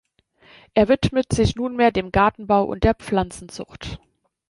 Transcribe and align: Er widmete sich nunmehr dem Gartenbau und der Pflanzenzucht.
Er 0.73 0.87
widmete 0.89 1.35
sich 1.35 1.55
nunmehr 1.55 1.91
dem 1.91 2.11
Gartenbau 2.11 2.63
und 2.63 2.83
der 2.83 2.95
Pflanzenzucht. 2.95 3.99